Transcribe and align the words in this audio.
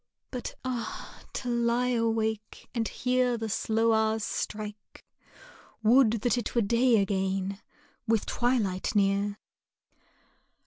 But 0.31 0.55
ah! 0.65 1.21
to 1.33 1.47
lie 1.47 1.89
awake 1.89 2.67
and 2.73 2.87
hear 2.87 3.37
the 3.37 3.47
slow 3.49 3.93
hours 3.93 4.23
strike! 4.23 5.05
Would 5.83 6.21
that 6.23 6.39
it 6.39 6.55
were 6.55 6.63
day 6.63 6.97
again! 6.99 7.61
with 8.07 8.25
twilight 8.25 8.95
near! 8.95 9.37